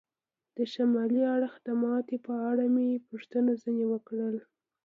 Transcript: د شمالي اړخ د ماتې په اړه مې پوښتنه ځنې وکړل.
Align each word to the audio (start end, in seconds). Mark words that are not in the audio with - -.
د 0.57 0.57
شمالي 0.73 1.21
اړخ 1.35 1.53
د 1.65 1.67
ماتې 1.81 2.17
په 2.27 2.33
اړه 2.49 2.65
مې 2.73 3.03
پوښتنه 3.09 3.51
ځنې 3.61 3.85
وکړل. 3.93 4.35